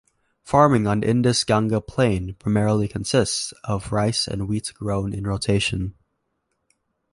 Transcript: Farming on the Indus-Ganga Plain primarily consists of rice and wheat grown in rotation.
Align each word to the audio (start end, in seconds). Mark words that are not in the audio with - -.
Farming 0.41 0.87
on 0.87 1.01
the 1.01 1.09
Indus-Ganga 1.11 1.79
Plain 1.79 2.33
primarily 2.39 2.87
consists 2.87 3.51
of 3.63 3.91
rice 3.91 4.27
and 4.27 4.47
wheat 4.49 4.73
grown 4.73 5.13
in 5.13 5.27
rotation. 5.27 5.93